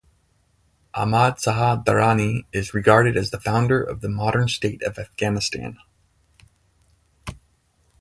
Ahmad 0.95 1.39
Shah 1.39 1.77
Durrani 1.79 2.45
is 2.51 2.73
regarded 2.73 3.15
as 3.15 3.29
the 3.29 3.39
founder 3.39 3.83
of 3.83 4.01
the 4.01 4.09
modern 4.09 4.47
state 4.47 4.81
of 4.81 4.97
Afghanistan. 4.97 5.77